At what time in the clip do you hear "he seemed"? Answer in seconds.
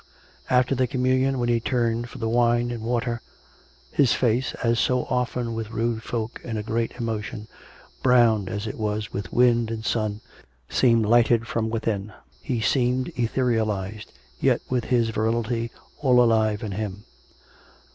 12.41-13.11